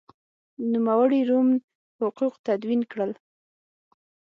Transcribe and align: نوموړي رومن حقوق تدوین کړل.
نوموړي 0.71 1.21
رومن 1.29 1.57
حقوق 1.97 2.33
تدوین 2.45 2.81
کړل. 2.91 3.11